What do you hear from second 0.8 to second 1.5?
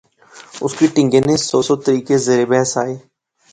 ٹہنگے نے